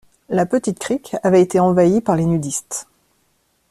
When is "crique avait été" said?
0.79-1.59